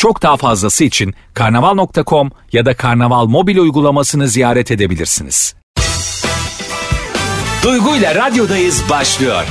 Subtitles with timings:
[0.00, 5.54] Çok daha fazlası için karnaval.com ya da karnaval mobil uygulamasını ziyaret edebilirsiniz.
[7.62, 9.44] Duygu ile radyodayız başlıyor.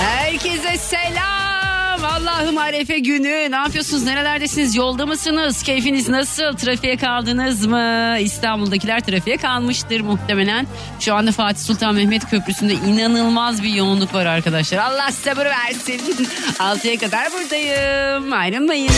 [0.00, 2.04] Herkese selam.
[2.04, 3.50] Allah'ım arefe günü.
[3.50, 4.04] Ne yapıyorsunuz?
[4.04, 4.76] Nerelerdesiniz?
[4.76, 5.62] Yolda mısınız?
[5.62, 6.56] Keyfiniz nasıl?
[6.56, 8.16] Trafiğe kaldınız mı?
[8.20, 10.66] İstanbul'dakiler trafiğe kalmıştır muhtemelen.
[11.00, 14.78] Şu anda Fatih Sultan Mehmet Köprüsü'nde inanılmaz bir yoğunluk var arkadaşlar.
[14.78, 16.00] Allah sabır versin.
[16.58, 18.32] 6'ya kadar buradayım.
[18.32, 18.92] Ayrılmayın.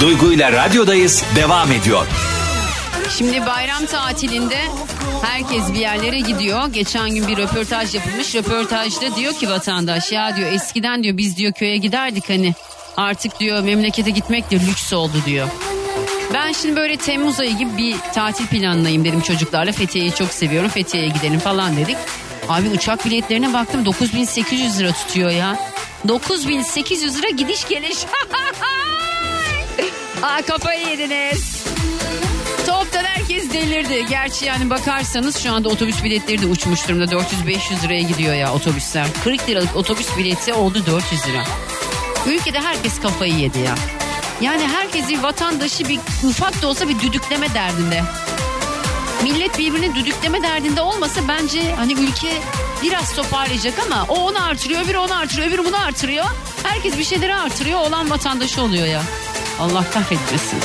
[0.00, 2.06] Duygu ile radyodayız devam ediyor.
[3.18, 4.58] Şimdi bayram tatilinde
[5.22, 6.68] herkes bir yerlere gidiyor.
[6.72, 8.34] Geçen gün bir röportaj yapılmış.
[8.34, 12.54] Röportajda diyor ki vatandaş ya diyor eskiden diyor biz diyor köye giderdik hani
[12.96, 15.48] artık diyor memlekete gitmek de lüks oldu diyor.
[16.34, 19.72] Ben şimdi böyle Temmuz ayı gibi bir tatil planlayayım dedim çocuklarla.
[19.72, 20.70] Fethiye'yi çok seviyorum.
[20.70, 21.96] Fethiye'ye gidelim falan dedik.
[22.48, 25.58] Abi uçak biletlerine baktım 9800 lira tutuyor ya.
[26.08, 27.98] 9800 lira gidiş geliş.
[30.24, 31.64] Aa kafayı yediniz.
[32.66, 34.06] Toptan herkes delirdi.
[34.08, 37.04] Gerçi yani bakarsanız şu anda otobüs biletleri de uçmuş durumda.
[37.04, 39.06] 400-500 liraya gidiyor ya otobüsler.
[39.24, 41.44] 40 liralık otobüs bileti oldu 400 lira.
[42.26, 43.74] Ülkede herkes kafayı yedi ya.
[44.40, 48.02] Yani herkesi vatandaşı bir ufak da olsa bir düdükleme derdinde.
[49.22, 52.40] Millet birbirini düdükleme derdinde olmasa bence hani ülke
[52.82, 56.24] biraz toparlayacak ama o onu artırıyor, öbürü onu artırıyor, öbürü bunu artırıyor.
[56.62, 59.02] Herkes bir şeyleri artırıyor, olan vatandaşı oluyor ya.
[59.60, 60.58] Allah kahretmesin.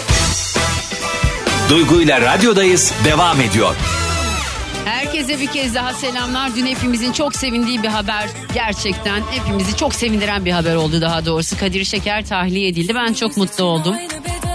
[1.70, 3.76] Duygu ile radyodayız devam ediyor.
[4.86, 6.56] Herkese bir kez daha selamlar.
[6.56, 8.30] Dün hepimizin çok sevindiği bir haber.
[8.54, 11.60] Gerçekten hepimizi çok sevindiren bir haber oldu daha doğrusu.
[11.60, 12.96] Kadir Şeker tahliye edildi.
[12.96, 13.96] Ben çok mutlu oldum.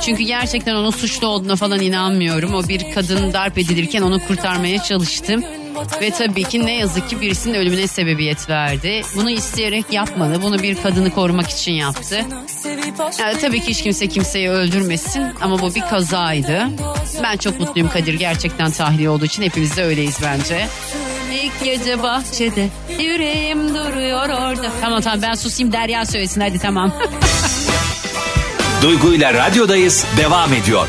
[0.05, 2.55] Çünkü gerçekten onun suçlu olduğuna falan inanmıyorum.
[2.55, 5.45] O bir kadın darp edilirken onu kurtarmaya çalıştım.
[6.01, 9.03] Ve tabii ki ne yazık ki birisinin ölümüne sebebiyet verdi.
[9.17, 10.43] Bunu isteyerek yapmadı.
[10.43, 12.21] Bunu bir kadını korumak için yaptı.
[13.21, 16.67] Yani tabii ki hiç kimse kimseyi öldürmesin ama bu bir kazaydı.
[17.23, 20.69] Ben çok mutluyum Kadir gerçekten tahliye olduğu için hepimiz de öyleyiz bence.
[21.43, 22.69] İlk gece bahçede
[22.99, 24.71] yüreğim duruyor orada.
[24.81, 26.93] Tamam tamam ben susayım Derya söylesin hadi tamam.
[28.83, 30.89] Duygu ile radyodayız devam ediyor.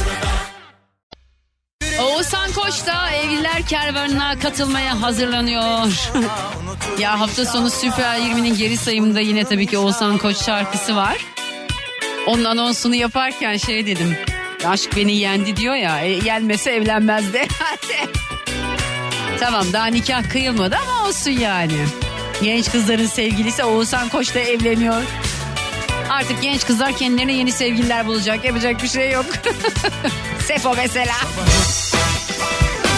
[2.11, 6.11] Oğuzhan Koç da evliler kervanına katılmaya hazırlanıyor.
[6.99, 11.25] ya hafta sonu Süper 20'nin geri sayımında yine tabii ki Oğuzhan Koç şarkısı var.
[12.27, 14.17] Onun anonsunu yaparken şey dedim.
[14.65, 15.99] Aşk beni yendi diyor ya.
[15.99, 17.47] E, yenmese evlenmezdi.
[19.39, 21.85] tamam daha nikah kıyılmadı ama olsun yani.
[22.43, 25.03] Genç kızların sevgilisi Oğuzhan Koç da evleniyor.
[26.09, 28.45] Artık genç kızlar kendilerine yeni sevgililer bulacak.
[28.45, 29.25] Yapacak bir şey yok.
[30.47, 31.15] Sefo mesela.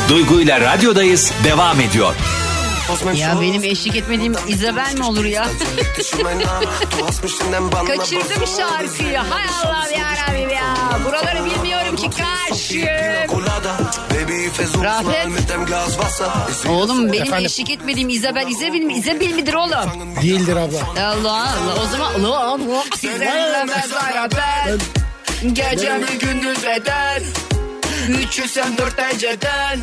[0.10, 2.16] Duygu ile radyodayız devam ediyor.
[3.16, 5.44] Ya benim eşlik etmediğim Isabel mi olur ya?
[7.88, 9.18] Kaçırdım şarkıyı.
[9.18, 10.76] Hay Allah ya Rabbim ya.
[11.06, 12.88] Buraları bilmiyorum ki karşı.
[14.84, 15.28] Rafet.
[16.70, 18.48] Oğlum benim eşlik etmediğim Isabel.
[18.48, 18.94] Isabel mi?
[18.94, 20.16] Isabel midir oğlum?
[20.22, 20.80] Değildir abla.
[21.02, 21.84] Allah Allah.
[21.84, 22.84] O zaman Allah Allah.
[22.96, 23.32] Size
[23.90, 24.80] zaten.
[25.54, 27.22] Gecemi gündüz eder.
[28.10, 29.80] Üç yüz sen dört eceden.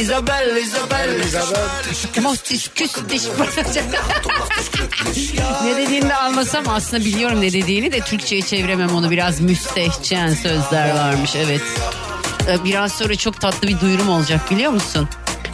[0.00, 2.22] Isabel, Isabel, Isabel.
[2.22, 3.22] Mohtis küstiş.
[5.64, 10.94] ne dediğini de anlasam aslında biliyorum ne dediğini de Türkçe'ye çeviremem onu biraz müstehcen sözler
[10.94, 11.60] varmış evet.
[12.48, 15.08] Ee, Biraz sonra çok tatlı bir duyurum olacak biliyor musun?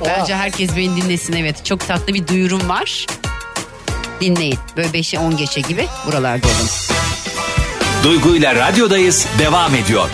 [0.05, 1.64] Bence herkes beni dinlesin evet.
[1.64, 3.06] Çok tatlı bir duyurum var.
[4.20, 4.58] Dinleyin.
[4.76, 6.69] Böyle 5'e 10 geçe gibi buralarda olun.
[8.05, 10.08] Duygu ile radyodayız devam ediyor.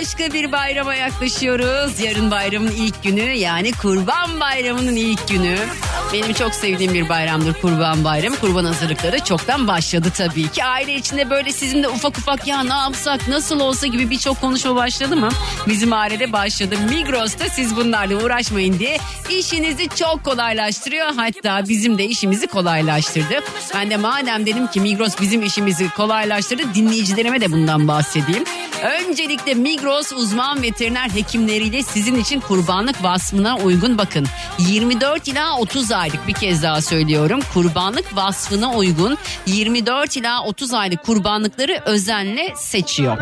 [0.00, 2.00] Bambaşka bir bayrama yaklaşıyoruz.
[2.00, 5.56] Yarın bayramın ilk günü yani kurban bayramının ilk günü.
[6.12, 8.36] Benim çok sevdiğim bir bayramdır Kurban Bayramı.
[8.36, 10.64] Kurban hazırlıkları çoktan başladı tabii ki.
[10.64, 14.74] Aile içinde böyle sizin de ufak ufak ya ne yapsak nasıl olsa gibi birçok konuşma
[14.74, 15.28] başladı mı?
[15.68, 16.74] Bizim ailede başladı.
[16.88, 18.98] Migros'ta siz bunlarla uğraşmayın diye
[19.30, 21.14] işinizi çok kolaylaştırıyor.
[21.16, 23.34] Hatta bizim de işimizi kolaylaştırdı.
[23.74, 28.44] Ben de madem dedim ki Migros bizim işimizi kolaylaştırdı dinleyicilerime de bundan bahsedeyim.
[28.82, 34.26] Öncelikle Migros uzman veteriner hekimleriyle sizin için kurbanlık vasfına uygun bakın.
[34.58, 37.40] 24 ila 30 aylık bir kez daha söylüyorum.
[37.54, 43.16] Kurbanlık vasfına uygun 24 ila 30 aylık kurbanlıkları özenle seçiyor.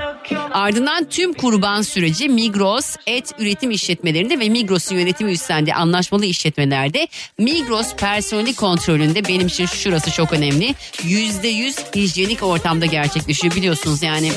[0.52, 7.08] Ardından tüm kurban süreci Migros et üretim işletmelerinde ve Migros'un yönetimi üstlendiği anlaşmalı işletmelerde
[7.38, 10.75] Migros personeli kontrolünde benim için şurası çok önemli.
[10.93, 14.32] %100 hijyenik ortamda gerçekleşiyor biliyorsunuz yani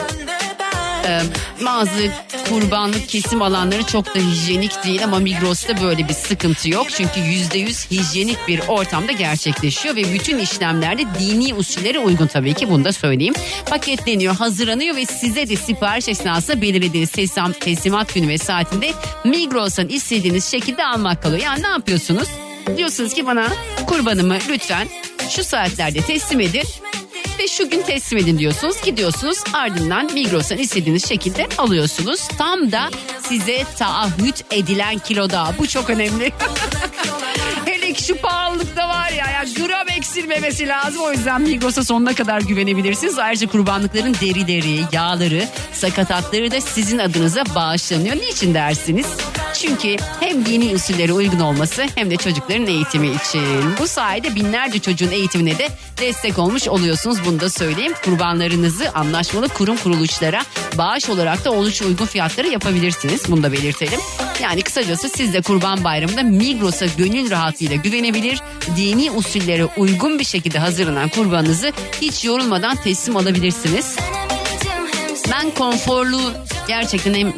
[1.07, 1.21] e,
[1.65, 2.11] bazı
[2.49, 6.87] kurbanlık kesim alanları çok da hijyenik değil ama Migros'ta böyle bir sıkıntı yok.
[6.89, 12.85] Çünkü %100 hijyenik bir ortamda gerçekleşiyor ve bütün işlemlerde dini usullere uygun tabii ki bunu
[12.85, 13.33] da söyleyeyim.
[13.69, 18.93] Paketleniyor, hazırlanıyor ve size de sipariş esnasında belirlediğiniz teslim, teslimat günü ve saatinde
[19.25, 21.43] Migros'tan istediğiniz şekilde almak kalıyor.
[21.43, 22.27] Yani ne yapıyorsunuz?
[22.77, 23.47] Diyorsunuz ki bana
[23.87, 24.87] kurbanımı lütfen
[25.29, 26.63] şu saatlerde teslim edin
[27.41, 28.81] ve şu gün teslim edin diyorsunuz.
[28.85, 32.27] Gidiyorsunuz ardından Migros'tan istediğiniz şekilde alıyorsunuz.
[32.37, 32.89] Tam da
[33.29, 35.53] size taahhüt edilen kiloda.
[35.59, 36.31] Bu çok önemli.
[37.65, 41.01] Hele ki şu pahalılıkta var ya, ya gram eksilmemesi lazım.
[41.01, 43.19] O yüzden Migros'a sonuna kadar güvenebilirsiniz.
[43.19, 48.15] Ayrıca kurbanlıkların derileri, yağları, sakatatları da sizin adınıza bağışlanıyor.
[48.15, 49.07] Niçin dersiniz?
[49.61, 53.77] Çünkü hem dini usullere uygun olması hem de çocukların eğitimi için.
[53.79, 55.69] Bu sayede binlerce çocuğun eğitimine de
[56.01, 57.17] destek olmuş oluyorsunuz.
[57.25, 57.93] Bunu da söyleyeyim.
[58.05, 60.41] Kurbanlarınızı anlaşmalı kurum kuruluşlara
[60.77, 63.23] bağış olarak da oldukça uygun fiyatları yapabilirsiniz.
[63.27, 63.99] Bunu da belirtelim.
[64.41, 68.41] Yani kısacası siz de kurban bayramında Migros'a gönül rahatlığıyla güvenebilir.
[68.75, 71.71] Dini usullere uygun bir şekilde hazırlanan kurbanınızı
[72.01, 73.95] hiç yorulmadan teslim alabilirsiniz.
[75.31, 76.19] Ben konforlu
[76.67, 77.33] gerçekten hem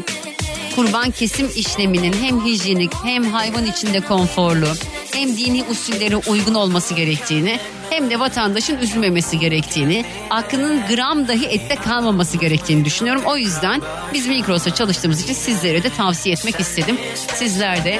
[0.75, 4.67] kurban kesim işleminin hem hijyenik hem hayvan içinde konforlu
[5.11, 7.59] hem dini usullere uygun olması gerektiğini
[7.89, 13.21] hem de vatandaşın üzülmemesi gerektiğini, aklının gram dahi ette kalmaması gerektiğini düşünüyorum.
[13.25, 13.81] O yüzden
[14.13, 16.97] biz Migros'a çalıştığımız için sizlere de tavsiye etmek istedim.
[17.35, 17.99] Sizler de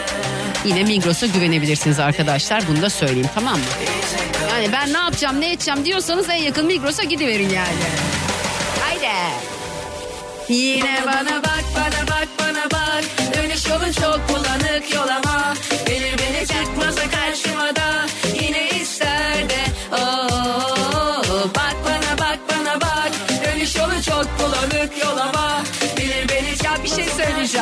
[0.66, 2.64] yine Migros'a güvenebilirsiniz arkadaşlar.
[2.68, 3.66] Bunu da söyleyeyim tamam mı?
[4.52, 7.78] Yani ben ne yapacağım ne edeceğim diyorsanız en yakın Migros'a gidiverin yani.
[8.82, 9.14] Haydi.
[10.50, 12.13] Yine bana bak bana bak
[13.54, 15.54] Dönüş yolun çok bulanık yol ama
[15.88, 17.33] Gelir beni çıkmasa karşıma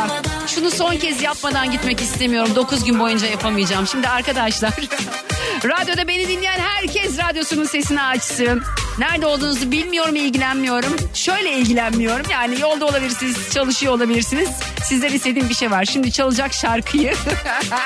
[0.07, 0.47] söyleyeceğim.
[0.47, 2.55] Şunu son kez yapmadan gitmek istemiyorum.
[2.55, 3.87] 9 gün boyunca yapamayacağım.
[3.87, 4.71] Şimdi arkadaşlar
[5.63, 8.63] radyoda beni dinleyen herkes radyosunun sesini açsın.
[8.97, 10.95] Nerede olduğunuzu bilmiyorum ilgilenmiyorum.
[11.13, 12.25] Şöyle ilgilenmiyorum.
[12.31, 14.49] Yani yolda olabilirsiniz, çalışıyor olabilirsiniz.
[14.83, 15.85] Sizden istediğim bir şey var.
[15.85, 17.13] Şimdi çalacak şarkıyı.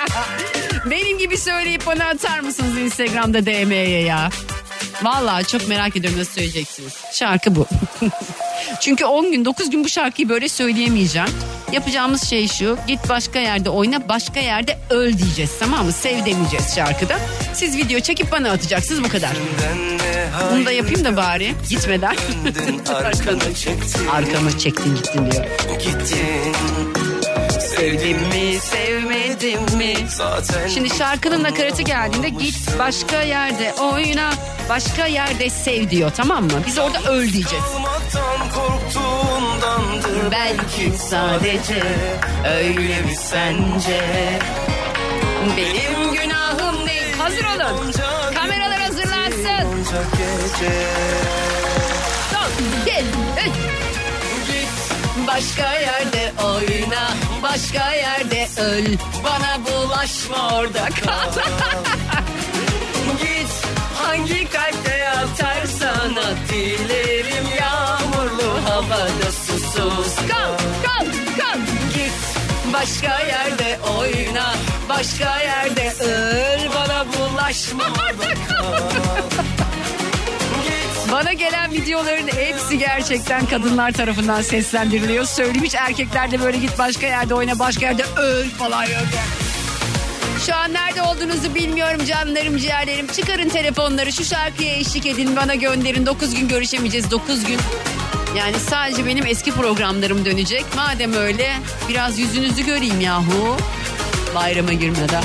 [0.92, 4.30] Benim gibi söyleyip bana atar mısınız Instagram'da DM'ye ya?
[5.04, 6.94] Vallahi çok merak ediyorum nasıl söyleyeceksiniz.
[7.14, 7.68] Şarkı bu.
[8.80, 11.30] Çünkü 10 gün 9 gün bu şarkıyı böyle söyleyemeyeceğim.
[11.72, 12.78] Yapacağımız şey şu.
[12.88, 15.92] Git başka yerde oyna başka yerde öl diyeceğiz tamam mı?
[15.92, 17.20] Sev demeyeceğiz şarkıda.
[17.54, 19.32] Siz video çekip bana atacaksınız bu kadar.
[20.52, 22.16] Bunu da yapayım da bari gitmeden.
[22.94, 25.46] Arkanı çektin Arkamı çektin gittin diyor.
[25.80, 26.56] gittin
[27.60, 29.94] Sevdim mi sevmedim mi?
[30.10, 34.34] Zaten Şimdi şarkının nakaratı geldiğinde git başka yerde oyna
[34.70, 36.64] başka yerde sev diyor tamam mı?
[36.68, 37.66] Biz orada öl diyeceğiz.
[40.32, 41.84] Belki sadece
[42.58, 44.02] öyle mi sence?
[45.58, 47.14] Benim günahım değil.
[47.18, 47.92] Hazır olun.
[48.36, 49.68] Kameralar hazırlansın.
[49.68, 50.74] Onca gece
[52.34, 53.06] Son, bir,
[53.48, 53.56] üç.
[55.28, 57.10] Başka yerde oyna,
[57.44, 58.86] başka yerde öl.
[59.24, 61.32] Bana bulaşma orada kal.
[64.16, 70.16] Hangi kalpte yatarsan at dilerim yağmurlu havada susuz.
[70.16, 70.54] Kal,
[70.86, 71.06] kal,
[71.38, 71.60] kal.
[71.94, 72.14] Git
[72.74, 74.54] başka yerde oyna,
[74.90, 76.70] başka yerde öl.
[76.76, 77.84] Bana bulaşma.
[81.12, 85.26] Bana gelen videoların hepsi gerçekten kadınlar tarafından seslendiriliyor.
[85.26, 89.06] Söyleyeyim hiç erkekler de böyle git başka yerde oyna başka yerde öl falan yok.
[90.46, 93.08] Şu an nerede olduğunuzu bilmiyorum canlarım ciğerlerim.
[93.08, 96.06] Çıkarın telefonları şu şarkıya eşlik edin bana gönderin.
[96.06, 97.60] 9 gün görüşemeyeceğiz 9 gün.
[98.38, 100.66] Yani sadece benim eski programlarım dönecek.
[100.76, 101.54] Madem öyle
[101.90, 103.58] biraz yüzünüzü göreyim yahu.
[104.36, 105.24] Bayrama girmeden.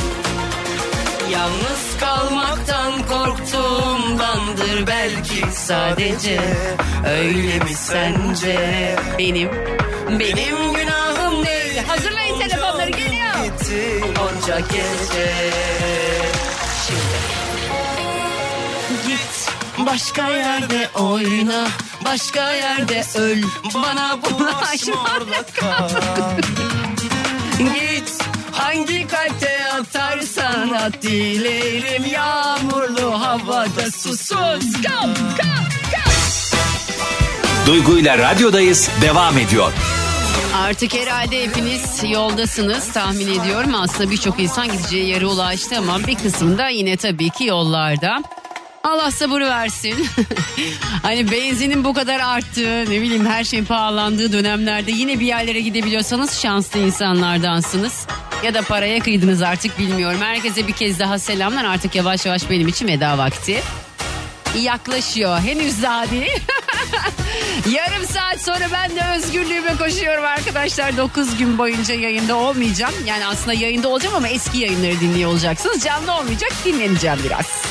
[1.33, 6.41] Yalnız kalmaktan korktuğumdandır belki sadece
[7.09, 9.51] Öyle mi sence Benim
[10.19, 11.10] Benim günahım
[14.51, 15.33] Onca gece.
[16.87, 17.21] Şimdi
[19.07, 19.49] Git
[19.87, 21.69] başka yerde oyna
[22.05, 23.43] Başka yerde öl.
[23.75, 25.89] Bana bulaşma orada kal
[27.59, 28.13] Git
[28.53, 36.13] hangi kalpte atarsan at Dilerim yağmurlu havada susuz Kal kal kal
[37.67, 39.73] Duygu ile radyodayız devam ediyor.
[40.61, 43.75] Artık herhalde hepiniz yoldasınız tahmin ediyorum.
[43.75, 48.23] Aslında birçok insan gideceği yere ulaştı ama bir kısmında yine tabii ki yollarda.
[48.85, 50.07] Allah sabır versin.
[51.03, 56.41] hani benzinin bu kadar arttığı, ne bileyim her şeyin pahalandığı dönemlerde yine bir yerlere gidebiliyorsanız
[56.41, 58.07] şanslı insanlardansınız.
[58.45, 60.21] Ya da paraya kıydınız artık bilmiyorum.
[60.21, 61.65] Herkese bir kez daha selamlar.
[61.65, 63.63] Artık yavaş yavaş benim için veda vakti.
[64.63, 65.39] Yaklaşıyor.
[65.39, 66.41] Henüz daha değil.
[67.69, 70.97] Yarım saat sonra ben de özgürlüğüme koşuyorum arkadaşlar.
[70.97, 72.95] 9 gün boyunca yayında olmayacağım.
[73.07, 75.85] Yani aslında yayında olacağım ama eski yayınları dinliyor olacaksınız.
[75.85, 77.63] Canlı olmayacak dinleneceğim biraz.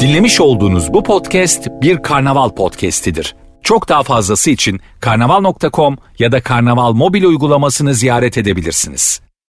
[0.00, 3.36] Dinlemiş olduğunuz bu podcast bir karnaval podcastidir.
[3.62, 9.20] Çok daha fazlası için karnaval.com ya da karnaval mobil uygulamasını ziyaret edebilirsiniz.